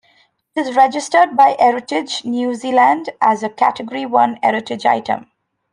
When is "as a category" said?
3.21-4.07